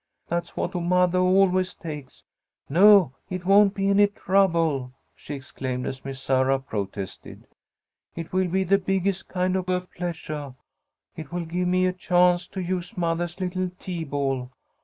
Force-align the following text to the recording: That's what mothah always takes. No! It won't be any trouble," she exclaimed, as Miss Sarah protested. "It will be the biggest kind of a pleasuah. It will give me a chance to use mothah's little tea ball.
That's 0.29 0.57
what 0.57 0.73
mothah 0.73 1.19
always 1.19 1.75
takes. 1.75 2.23
No! 2.67 3.13
It 3.29 3.45
won't 3.45 3.75
be 3.75 3.87
any 3.91 4.07
trouble," 4.07 4.93
she 5.13 5.35
exclaimed, 5.35 5.85
as 5.85 6.03
Miss 6.03 6.19
Sarah 6.19 6.57
protested. 6.57 7.45
"It 8.15 8.33
will 8.33 8.47
be 8.47 8.63
the 8.63 8.79
biggest 8.79 9.27
kind 9.27 9.55
of 9.55 9.69
a 9.69 9.81
pleasuah. 9.81 10.55
It 11.15 11.31
will 11.31 11.45
give 11.45 11.67
me 11.67 11.85
a 11.85 11.93
chance 11.93 12.47
to 12.47 12.61
use 12.61 12.97
mothah's 12.97 13.39
little 13.39 13.69
tea 13.77 14.03
ball. 14.03 14.49